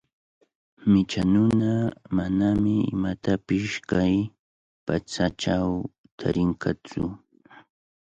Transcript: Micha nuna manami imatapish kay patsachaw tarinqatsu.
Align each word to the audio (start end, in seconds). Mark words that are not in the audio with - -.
Micha 0.91 1.21
nuna 1.33 1.71
manami 2.15 2.73
imatapish 2.93 3.71
kay 3.89 4.13
patsachaw 4.85 5.69
tarinqatsu. 6.17 7.01